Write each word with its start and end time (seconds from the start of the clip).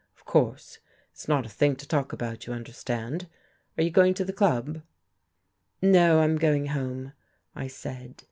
Of 0.15 0.25
course 0.25 0.79
it's 1.13 1.27
not 1.27 1.45
a 1.45 1.49
thing 1.49 1.73
I 1.73 1.75
talk 1.75 2.11
about, 2.11 2.47
you 2.47 2.53
understand. 2.53 3.29
Are 3.77 3.83
you 3.83 3.91
going 3.91 4.15
to 4.15 4.25
the 4.25 4.33
Club?" 4.33 4.81
"No, 5.79 6.21
I'm 6.21 6.37
going 6.37 6.65
home," 6.73 7.13
I 7.55 7.67
said. 7.67 8.15